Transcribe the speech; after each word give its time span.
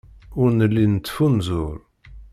Ur 0.41 0.49
nelli 0.59 0.85
nettfunzur. 0.87 1.77